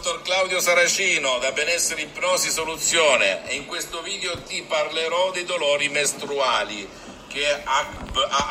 Dottor 0.00 0.22
Claudio 0.22 0.60
Saracino 0.60 1.36
da 1.40 1.52
Benessere 1.52 2.00
Ipnosi 2.00 2.48
Soluzione 2.48 3.46
e 3.46 3.56
in 3.56 3.66
questo 3.66 4.00
video 4.00 4.34
ti 4.44 4.64
parlerò 4.66 5.30
dei 5.30 5.44
dolori 5.44 5.90
mestruali 5.90 6.88
che 7.28 7.62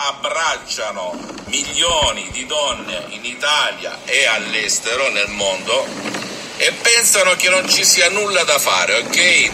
abbracciano 0.10 1.18
milioni 1.46 2.30
di 2.30 2.46
donne 2.46 3.06
in 3.10 3.26
Italia 3.26 3.98
e 4.06 4.28
all'estero 4.28 5.10
nel 5.10 5.30
mondo 5.30 5.88
e 6.58 6.72
pensano 6.84 7.34
che 7.36 7.50
non 7.50 7.68
ci 7.68 7.84
sia 7.84 8.10
nulla 8.10 8.44
da 8.44 8.60
fare, 8.60 9.00
ok? 9.00 9.52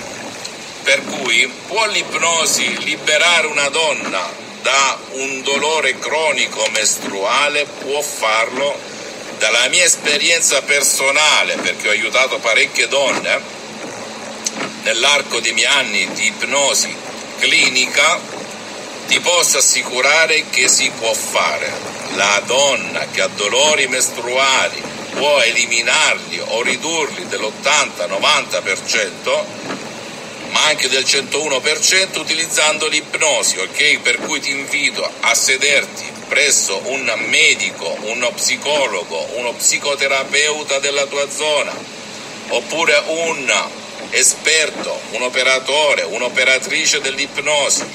Per 0.83 1.01
cui 1.05 1.47
può 1.65 1.85
l'ipnosi 1.87 2.77
liberare 2.83 3.47
una 3.47 3.69
donna 3.69 4.29
da 4.61 4.99
un 5.11 5.41
dolore 5.43 5.97
cronico 5.97 6.67
mestruale? 6.71 7.65
Può 7.65 8.01
farlo? 8.01 8.94
Dalla 9.37 9.67
mia 9.69 9.83
esperienza 9.83 10.61
personale, 10.61 11.55
perché 11.55 11.87
ho 11.87 11.91
aiutato 11.91 12.39
parecchie 12.39 12.87
donne 12.87 13.63
nell'arco 14.83 15.39
dei 15.39 15.53
miei 15.53 15.65
anni 15.65 16.07
di 16.13 16.27
ipnosi 16.27 16.95
clinica, 17.39 18.19
ti 19.07 19.19
posso 19.19 19.57
assicurare 19.57 20.45
che 20.49 20.67
si 20.67 20.91
può 20.97 21.13
fare. 21.13 21.93
La 22.15 22.41
donna 22.45 23.07
che 23.11 23.21
ha 23.21 23.27
dolori 23.27 23.87
mestruali 23.87 24.81
può 25.11 25.41
eliminarli 25.41 26.39
o 26.39 26.61
ridurli 26.61 27.27
dell'80-90%, 27.27 29.43
ma 30.49 30.65
anche 30.65 30.87
del 30.87 31.03
101% 31.03 32.19
utilizzando 32.19 32.87
l'ipnosi, 32.87 33.57
ok? 33.57 33.99
Per 33.99 34.19
cui 34.19 34.39
ti 34.39 34.51
invito 34.51 35.09
a 35.21 35.33
sederti 35.33 36.14
presso 36.35 36.81
un 36.87 37.09
medico, 37.29 37.95
uno 38.01 38.29
psicologo, 38.31 39.25
uno 39.35 39.53
psicoterapeuta 39.53 40.79
della 40.79 41.05
tua 41.05 41.29
zona, 41.29 41.73
oppure 42.49 43.01
un 43.05 43.69
esperto, 44.09 44.99
un 45.11 45.21
operatore, 45.21 46.01
un'operatrice 46.01 46.99
dell'ipnosi, 46.99 47.85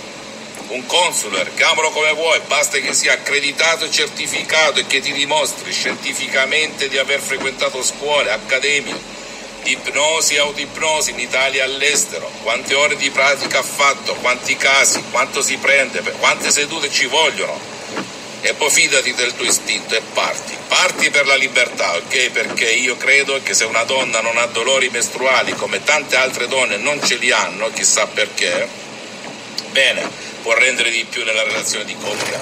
un 0.69 0.87
consular, 0.87 1.53
chiamalo 1.53 1.91
come 1.91 2.15
vuoi, 2.15 2.41
basta 2.47 2.79
che 2.79 2.95
sia 2.95 3.13
accreditato 3.13 3.85
e 3.85 3.91
certificato 3.91 4.81
e 4.81 4.87
che 4.87 5.01
ti 5.01 5.13
dimostri 5.13 5.71
scientificamente 5.71 6.89
di 6.89 6.97
aver 6.97 7.21
frequentato 7.21 7.83
scuole, 7.83 8.31
accademie 8.31 9.19
ipnosi 9.65 10.37
e 10.37 10.39
autoipnosi 10.39 11.11
in 11.11 11.19
Italia 11.19 11.61
e 11.61 11.67
all'estero, 11.67 12.31
quante 12.43 12.75
ore 12.75 12.97
di 12.97 13.11
pratica 13.11 13.59
ha 13.59 13.63
fatto, 13.63 14.15
quanti 14.15 14.57
casi, 14.57 15.05
quanto 15.11 15.43
si 15.43 15.59
prende, 15.59 16.01
quante 16.19 16.51
sedute 16.51 16.91
ci 16.91 17.05
vogliono 17.05 17.80
e 18.43 18.55
poi 18.55 18.71
fidati 18.71 19.13
del 19.15 19.35
tuo 19.35 19.45
istinto 19.45 19.95
e 19.95 20.03
parti. 20.13 20.57
Parti 20.69 21.11
per 21.11 21.27
la 21.27 21.35
libertà, 21.35 21.97
ok? 21.97 22.31
Perché 22.31 22.71
io 22.71 22.97
credo 22.97 23.41
che 23.43 23.55
se 23.55 23.65
una 23.65 23.85
donna 23.85 24.21
non 24.21 24.39
ha 24.39 24.47
dolori 24.47 24.89
mestruali 24.89 25.53
come 25.53 25.83
tante 25.83 26.17
altre 26.17 26.49
donne 26.49 26.77
non 26.77 27.05
ce 27.05 27.17
li 27.17 27.31
hanno, 27.31 27.71
chissà 27.71 28.07
perché, 28.07 28.69
bene, 29.71 30.09
può 30.43 30.55
rendere 30.55 30.91
di 30.91 31.05
più 31.05 31.25
nella 31.25 31.43
relazione 31.43 31.85
di 31.85 31.97
coppia, 32.01 32.41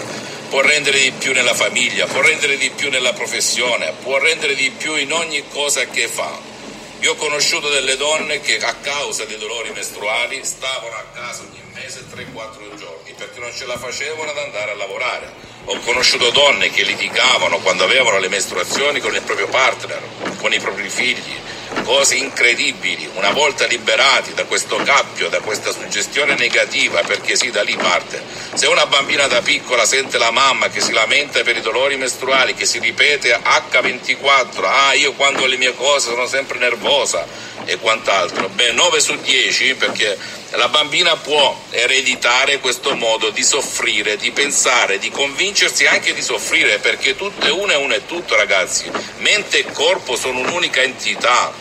può 0.49 0.61
rendere 0.61 1.01
di 1.01 1.11
più 1.13 1.33
nella 1.33 1.55
famiglia, 1.55 2.07
può 2.07 2.21
rendere 2.21 2.57
di 2.57 2.71
più 2.71 2.91
nella 2.91 3.13
professione, 3.13 3.93
può 4.03 4.19
rendere 4.19 4.55
di 4.55 4.71
più 4.71 4.95
in 4.95 5.13
ogni 5.13 5.43
cosa 5.49 5.85
che 5.87 6.07
fa. 6.07 6.57
Io 7.01 7.13
ho 7.13 7.17
conosciuto 7.17 7.69
delle 7.69 7.97
donne 7.97 8.41
che 8.41 8.59
a 8.59 8.75
causa 8.75 9.25
dei 9.25 9.39
dolori 9.39 9.71
mestruali 9.71 10.41
stavano 10.43 10.95
a 10.95 11.05
casa 11.15 11.43
ogni 11.43 11.63
mese 11.73 12.05
3-4 12.13 12.77
giorni 12.77 12.98
perché 13.19 13.41
non 13.41 13.53
ce 13.53 13.67
la 13.67 13.77
facevano 13.77 14.31
ad 14.31 14.39
andare 14.39 14.71
a 14.71 14.75
lavorare 14.77 15.49
ho 15.71 15.79
conosciuto 15.81 16.31
donne 16.31 16.71
che 16.71 16.83
litigavano 16.83 17.59
quando 17.59 17.85
avevano 17.85 18.19
le 18.19 18.29
mestruazioni 18.29 19.01
con 19.01 19.15
il 19.15 19.21
proprio 19.21 19.49
partner, 19.49 20.01
con 20.39 20.51
i 20.51 20.59
propri 20.59 20.89
figli, 20.89 21.37
cose 21.83 22.15
incredibili. 22.15 23.07
Una 23.13 23.33
volta 23.33 23.67
liberati 23.67 24.33
da 24.33 24.45
questo 24.45 24.77
cappio, 24.77 25.29
da 25.29 25.41
questa 25.41 25.71
suggestione 25.71 26.37
negativa, 26.37 27.03
perché 27.03 27.37
sì, 27.37 27.51
da 27.51 27.63
lì 27.63 27.77
parte. 27.77 28.23
Se 28.55 28.67
una 28.67 28.87
bambina 28.87 29.27
da 29.27 29.43
piccola 29.43 29.85
sente 29.85 30.17
la 30.17 30.31
mamma 30.31 30.71
che 30.71 30.81
si 30.81 30.93
lamenta 30.93 31.43
per 31.43 31.59
i 31.59 31.61
dolori 31.61 31.99
mestruali, 31.99 32.55
che 32.55 32.65
si 32.65 32.79
ripete 32.79 33.39
H24, 33.39 34.65
ah 34.65 34.95
io 34.95 35.13
quando 35.13 35.43
ho 35.43 35.47
le 35.47 35.59
mie 35.59 35.75
cose 35.75 36.09
sono 36.09 36.27
sempre 36.27 36.59
nervosa 36.59 37.27
e 37.69 37.77
quant'altro, 37.77 38.49
beh 38.49 38.73
9 38.73 38.99
su 38.99 39.15
10 39.21 39.75
perché 39.75 40.17
la 40.53 40.69
bambina 40.69 41.17
può 41.17 41.65
ereditare 41.69 42.61
questo 42.61 42.95
modo 42.95 43.29
di 43.29 43.43
soffrire, 43.43 44.17
di 44.17 44.31
pensare, 44.31 44.99
di 44.99 45.11
convincersi 45.11 45.85
anche 45.85 46.15
di 46.15 46.23
soffrire, 46.23 46.79
perché 46.79 47.15
tutto 47.15 47.45
è 47.45 47.51
uno 47.51 47.73
e 47.73 47.77
uno 47.77 47.93
è 47.93 48.07
tutto, 48.07 48.35
ragazzi. 48.35 48.91
Mente 49.19 49.59
e 49.59 49.73
corpo 49.73 50.17
sono 50.17 50.39
un'unica 50.39 50.81
entità, 50.81 51.53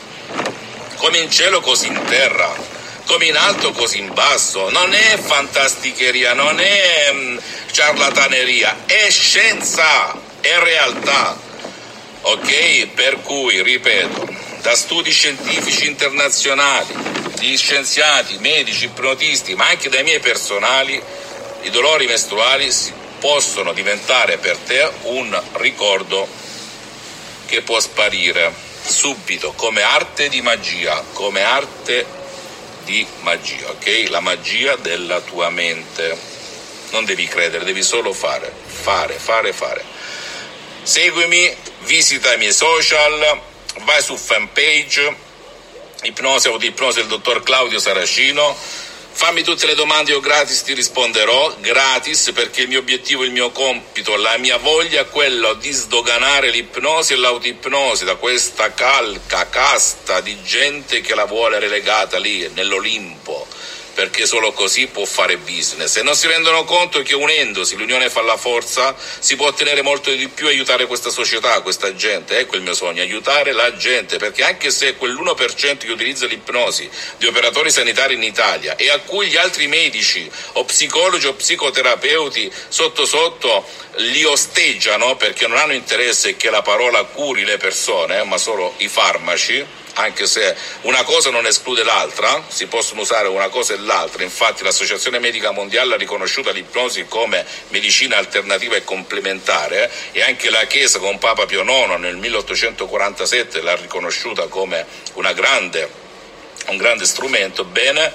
come 0.95 1.17
in 1.17 1.29
cielo 1.29 1.59
così 1.59 1.87
in 1.87 2.01
terra, 2.05 2.55
come 3.05 3.25
in 3.25 3.35
alto 3.35 3.71
così 3.73 3.99
in 3.99 4.13
basso. 4.13 4.69
Non 4.69 4.93
è 4.93 5.17
fantasticheria, 5.17 6.33
non 6.33 6.57
è 6.57 7.09
um, 7.11 7.41
ciarlataneria, 7.69 8.83
è 8.85 9.09
scienza, 9.09 10.17
è 10.39 10.57
realtà. 10.59 11.37
Ok? 12.21 12.87
Per 12.93 13.21
cui, 13.21 13.61
ripeto, 13.61 14.36
da 14.67 14.75
studi 14.75 15.11
scientifici 15.11 15.87
internazionali, 15.87 16.93
di 17.39 17.55
scienziati, 17.55 18.37
medici, 18.39 18.83
ipnotisti, 18.83 19.55
ma 19.55 19.69
anche 19.69 19.87
dai 19.87 20.03
miei 20.03 20.19
personali, 20.19 21.01
i 21.61 21.69
dolori 21.69 22.05
mestruali 22.05 22.69
possono 23.17 23.71
diventare 23.71 24.37
per 24.39 24.57
te 24.57 24.91
un 25.03 25.41
ricordo 25.53 26.27
che 27.45 27.61
può 27.61 27.79
sparire 27.79 28.53
subito 28.85 29.53
come 29.53 29.83
arte 29.83 30.27
di 30.27 30.41
magia, 30.41 31.01
come 31.13 31.43
arte 31.43 32.05
di 32.83 33.07
magia, 33.21 33.69
ok? 33.69 34.07
La 34.09 34.19
magia 34.19 34.75
della 34.75 35.21
tua 35.21 35.49
mente. 35.49 36.19
Non 36.89 37.05
devi 37.05 37.25
credere, 37.25 37.63
devi 37.63 37.83
solo 37.83 38.11
fare, 38.11 38.51
fare, 38.65 39.13
fare, 39.13 39.53
fare. 39.53 39.81
Seguimi, 40.83 41.55
visita 41.85 42.33
i 42.33 42.37
miei 42.37 42.51
social, 42.51 43.55
vai 43.83 44.01
su 44.01 44.15
fanpage 44.15 45.15
ipnosi, 46.03 46.47
autoipnosi 46.47 46.99
del 46.99 47.07
dottor 47.07 47.43
Claudio 47.43 47.79
Saracino. 47.79 48.55
Fammi 49.17 49.41
tutte 49.41 49.65
le 49.65 49.73
domande, 49.73 50.11
io 50.11 50.19
gratis 50.19 50.61
ti 50.61 50.73
risponderò, 50.73 51.55
gratis 51.59 52.31
perché 52.33 52.61
il 52.61 52.67
mio 52.67 52.79
obiettivo, 52.79 53.23
il 53.23 53.31
mio 53.31 53.49
compito, 53.49 54.15
la 54.15 54.37
mia 54.37 54.57
voglia 54.57 55.01
è 55.01 55.07
quello 55.07 55.55
di 55.55 55.71
sdoganare 55.71 56.51
l'ipnosi 56.51 57.13
e 57.13 57.15
l'autoipnosi 57.15 58.05
da 58.05 58.15
questa 58.15 58.73
calca, 58.75 59.49
casta 59.49 60.21
di 60.21 60.43
gente 60.43 61.01
che 61.01 61.15
la 61.15 61.25
vuole 61.25 61.57
relegata 61.57 62.19
lì 62.19 62.47
nell'Olimpo 62.53 63.56
perché 63.97 64.27
solo 64.27 64.51
così 64.51 64.85
può 64.85 65.05
fare 65.05 65.37
business. 65.37 65.95
E 65.95 66.03
non 66.03 66.13
si 66.13 66.27
rendono 66.27 66.65
conto 66.65 67.01
che 67.01 67.15
unendosi 67.15 67.75
l'unione 67.75 68.11
fa 68.11 68.21
la 68.21 68.37
forza 68.37 68.95
si 69.17 69.35
può 69.35 69.47
ottenere 69.47 69.81
molto 69.81 70.11
di 70.11 70.27
più 70.27 70.45
e 70.45 70.51
aiutare 70.51 70.85
questa 70.85 71.09
società, 71.09 71.61
questa 71.61 71.95
gente, 71.95 72.37
ecco 72.37 72.57
il 72.57 72.61
mio 72.61 72.75
sogno, 72.75 73.01
aiutare 73.01 73.53
la 73.53 73.75
gente 73.75 74.17
perché 74.17 74.43
anche 74.43 74.69
se 74.69 74.97
quell'1% 74.97 75.77
che 75.77 75.91
utilizza 75.91 76.27
l'ipnosi 76.27 76.87
di 77.17 77.25
operatori 77.25 77.71
sanitari 77.71 78.13
in 78.13 78.21
Italia 78.21 78.75
e 78.75 78.91
a 78.91 78.99
cui 78.99 79.29
gli 79.29 79.35
altri 79.35 79.65
medici 79.65 80.29
o 80.53 80.63
psicologi 80.63 81.25
o 81.25 81.33
psicoterapeuti 81.33 82.51
sotto 82.67 83.03
sotto 83.03 83.67
li 83.95 84.23
osteggiano 84.23 85.15
perché 85.15 85.47
non 85.47 85.57
hanno 85.57 85.73
interesse 85.73 86.35
che 86.35 86.51
la 86.51 86.61
parola 86.61 87.03
curi 87.05 87.45
le 87.45 87.57
persone 87.57 88.23
ma 88.25 88.37
solo 88.37 88.75
i 88.77 88.87
farmaci 88.87 89.65
anche 89.97 90.27
se 90.27 90.55
una 90.81 91.03
cosa 91.03 91.29
non 91.29 91.45
esclude 91.45 91.83
l'altra, 91.83 92.43
si 92.47 92.67
possono 92.67 93.01
usare 93.01 93.27
una 93.27 93.49
cosa 93.49 93.73
e 93.73 93.77
l'altra, 93.77 94.23
infatti 94.23 94.63
l'Associazione 94.63 95.19
Medica 95.19 95.51
Mondiale 95.51 95.95
ha 95.95 95.97
riconosciuto 95.97 96.51
l'ipnosi 96.51 97.05
come 97.07 97.45
medicina 97.69 98.17
alternativa 98.17 98.75
e 98.75 98.83
complementare 98.83 99.91
e 100.11 100.21
anche 100.21 100.49
la 100.49 100.65
Chiesa 100.65 100.99
con 100.99 101.17
Papa 101.17 101.45
Pio 101.45 101.63
IX 101.63 101.97
nel 101.97 102.15
1847 102.15 103.61
l'ha 103.61 103.75
riconosciuta 103.75 104.47
come 104.47 104.85
grande, 105.33 105.89
un 106.67 106.77
grande 106.77 107.05
strumento, 107.05 107.63
bene, 107.63 108.13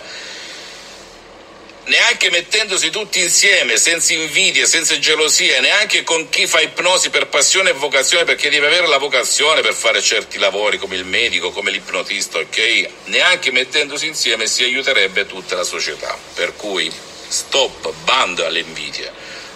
neanche 1.86 2.30
mettendosi 2.30 2.90
tutti 2.90 3.20
insieme, 3.20 3.76
senza 3.76 4.12
invidia, 4.12 4.66
senza 4.66 4.98
gelosia, 4.98 5.60
neanche 5.60 6.02
con 6.04 6.28
chi 6.28 6.46
fa 6.46 6.60
ipnosi 6.60 7.10
per 7.10 7.28
passione 7.28 7.70
e 7.70 7.74
vocazione, 7.74 8.24
perché 8.24 8.50
deve 8.50 8.66
avere 8.68 8.86
la 8.86 8.98
vocazione 8.98 9.60
per 9.60 9.74
fare 9.74 10.00
certi 10.00 10.38
lavori 10.38 10.78
come 10.78 10.96
il 10.96 11.04
medico, 11.04 11.50
come 11.50 11.70
l'ipnotista, 11.70 12.38
ok? 12.38 12.88
Neanche 13.06 13.50
mettendosi 13.50 14.06
insieme 14.06 14.46
si 14.46 14.62
aiuterebbe 14.62 15.26
tutta 15.26 15.56
la 15.56 15.64
società. 15.64 16.16
Per 16.34 16.54
cui 16.56 16.90
stop, 17.28 17.92
bando 18.04 18.44
alle 18.44 18.60
invidie, 18.60 19.10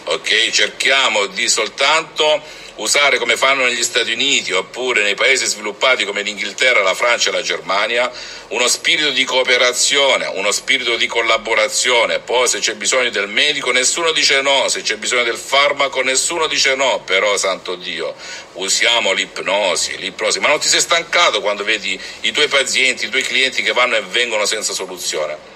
ok? 0.06 0.50
Cerchiamo 0.50 1.26
di 1.26 1.48
soltanto 1.48 2.64
usare 2.76 3.18
come 3.18 3.36
fanno 3.36 3.64
negli 3.64 3.82
Stati 3.82 4.12
Uniti 4.12 4.52
oppure 4.52 5.02
nei 5.02 5.14
paesi 5.14 5.46
sviluppati 5.46 6.04
come 6.04 6.22
l'Inghilterra, 6.22 6.82
la 6.82 6.94
Francia 6.94 7.30
e 7.30 7.32
la 7.32 7.42
Germania, 7.42 8.10
uno 8.48 8.66
spirito 8.68 9.10
di 9.10 9.24
cooperazione, 9.24 10.26
uno 10.26 10.52
spirito 10.52 10.96
di 10.96 11.06
collaborazione. 11.06 12.20
Poi 12.20 12.46
se 12.48 12.58
c'è 12.58 12.74
bisogno 12.74 13.10
del 13.10 13.28
medico 13.28 13.70
nessuno 13.70 14.12
dice 14.12 14.40
no, 14.42 14.68
se 14.68 14.82
c'è 14.82 14.96
bisogno 14.96 15.22
del 15.22 15.38
farmaco 15.38 16.02
nessuno 16.02 16.46
dice 16.46 16.74
no, 16.74 17.00
però 17.04 17.36
santo 17.36 17.76
Dio, 17.76 18.14
usiamo 18.54 19.12
l'ipnosi, 19.12 19.96
l'ipnosi. 19.96 20.38
Ma 20.40 20.48
non 20.48 20.60
ti 20.60 20.68
sei 20.68 20.80
stancato 20.80 21.40
quando 21.40 21.64
vedi 21.64 21.98
i 22.20 22.32
tuoi 22.32 22.48
pazienti, 22.48 23.06
i 23.06 23.08
tuoi 23.08 23.22
clienti 23.22 23.62
che 23.62 23.72
vanno 23.72 23.96
e 23.96 24.02
vengono 24.02 24.44
senza 24.44 24.72
soluzione? 24.72 25.54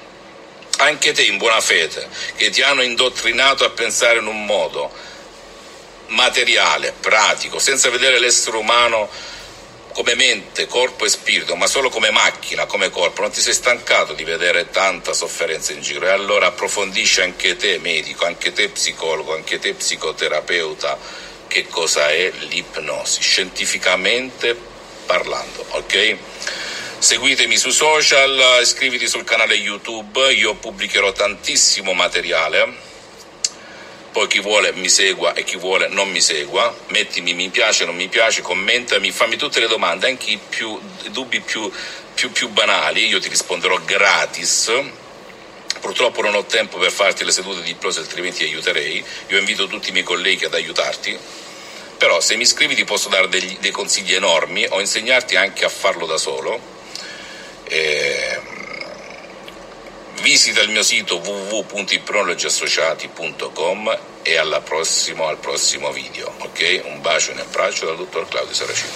Anche 0.80 1.12
te 1.12 1.22
in 1.24 1.36
buona 1.36 1.60
fede, 1.60 2.08
che 2.36 2.48
ti 2.48 2.62
hanno 2.62 2.80
indottrinato 2.80 3.66
a 3.66 3.70
pensare 3.70 4.18
in 4.18 4.26
un 4.26 4.46
modo, 4.46 4.90
materiale, 6.06 6.94
pratico, 6.98 7.58
senza 7.58 7.90
vedere 7.90 8.18
l'essere 8.18 8.56
umano 8.56 9.08
come 9.92 10.14
mente, 10.14 10.66
corpo 10.66 11.04
e 11.04 11.10
spirito, 11.10 11.54
ma 11.54 11.66
solo 11.66 11.90
come 11.90 12.10
macchina, 12.10 12.64
come 12.64 12.88
corpo, 12.88 13.20
non 13.20 13.30
ti 13.30 13.42
sei 13.42 13.52
stancato 13.52 14.14
di 14.14 14.24
vedere 14.24 14.70
tanta 14.70 15.12
sofferenza 15.12 15.72
in 15.72 15.82
giro 15.82 16.06
e 16.06 16.10
allora 16.10 16.46
approfondisci 16.46 17.20
anche 17.20 17.56
te 17.56 17.76
medico, 17.78 18.24
anche 18.24 18.54
te 18.54 18.70
psicologo, 18.70 19.34
anche 19.34 19.58
te 19.58 19.74
psicoterapeuta, 19.74 20.96
che 21.46 21.66
cosa 21.68 22.08
è 22.08 22.32
l'ipnosi, 22.48 23.20
scientificamente 23.20 24.56
parlando, 25.04 25.62
ok? 25.68 26.16
Seguitemi 27.00 27.56
su 27.56 27.70
social, 27.70 28.60
iscriviti 28.60 29.08
sul 29.08 29.24
canale 29.24 29.54
YouTube, 29.54 30.32
io 30.34 30.54
pubblicherò 30.54 31.12
tantissimo 31.12 31.94
materiale 31.94 32.88
poi 34.12 34.26
chi 34.26 34.40
vuole 34.40 34.72
mi 34.72 34.88
segua 34.88 35.32
e 35.34 35.44
chi 35.44 35.56
vuole 35.56 35.88
non 35.88 36.10
mi 36.10 36.20
segua, 36.20 36.74
mettimi 36.88 37.32
mi 37.32 37.48
piace, 37.48 37.84
non 37.84 37.94
mi 37.94 38.08
piace, 38.08 38.42
commentami, 38.42 39.12
fammi 39.12 39.36
tutte 39.36 39.60
le 39.60 39.68
domande, 39.68 40.08
anche 40.08 40.32
i, 40.32 40.38
più, 40.38 40.78
dubbi 41.10 41.40
più, 41.40 41.70
più, 42.12 42.32
più 42.32 42.48
banali, 42.48 43.06
io 43.06 43.20
ti 43.20 43.28
risponderò 43.28 43.78
gratis. 43.84 44.70
Purtroppo 45.80 46.20
non 46.22 46.34
ho 46.34 46.44
tempo 46.44 46.76
per 46.78 46.90
farti 46.90 47.24
le 47.24 47.30
sedute 47.30 47.62
di 47.62 47.70
ipnosi, 47.70 48.00
altrimenti 48.00 48.42
aiuterei. 48.42 49.02
Io 49.28 49.38
invito 49.38 49.68
tutti 49.68 49.88
i 49.88 49.92
miei 49.92 50.04
colleghi 50.04 50.44
ad 50.44 50.54
aiutarti. 50.54 51.16
Però 51.96 52.20
se 52.20 52.34
mi 52.34 52.42
iscrivi 52.42 52.74
ti 52.74 52.84
posso 52.84 53.08
dare 53.08 53.28
degli, 53.28 53.56
dei 53.60 53.70
consigli 53.70 54.12
enormi 54.12 54.66
o 54.68 54.80
insegnarti 54.80 55.36
anche 55.36 55.64
a 55.64 55.68
farlo 55.68 56.06
da 56.06 56.18
solo. 56.18 56.79
E 57.70 58.40
Visita 60.22 60.60
il 60.60 60.70
mio 60.70 60.82
sito 60.82 61.16
www.ipnologiassociati.com 61.16 63.98
e 64.22 64.36
prossimo, 64.62 65.26
al 65.26 65.38
prossimo 65.38 65.90
video. 65.92 66.30
Ok? 66.40 66.82
Un 66.84 67.00
bacio 67.00 67.30
e 67.30 67.34
un 67.34 67.40
abbraccio 67.40 67.86
dal 67.86 67.96
dottor 67.96 68.28
Claudio 68.28 68.52
Saracino. 68.52 68.92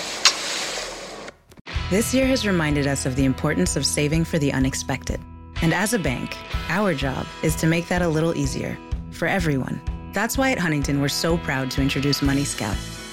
This 1.89 2.13
year 2.13 2.27
has 2.27 2.45
reminded 2.45 2.87
us 2.87 3.07
of 3.07 3.17
the 3.17 3.25
importance 3.25 3.75
of 3.77 3.87
saving 3.87 4.25
for 4.25 4.39
the 4.39 4.53
unexpected. 4.53 5.19
And 5.63 5.73
as 5.73 5.95
a 5.95 5.99
bank, 5.99 6.37
our 6.69 6.93
job 6.95 7.25
is 7.43 7.55
to 7.57 7.67
make 7.67 7.89
that 7.89 8.03
a 8.03 8.09
little 8.09 8.37
easier 8.37 8.77
for 9.11 9.27
everyone. 9.27 9.81
That's 10.13 10.37
why 10.37 10.51
at 10.51 10.59
Huntington 10.59 11.01
we're 11.01 11.09
so 11.09 11.39
proud 11.39 11.71
to 11.71 11.81
introduce 11.81 12.21
Money 12.21 12.45
Scout 12.45 12.77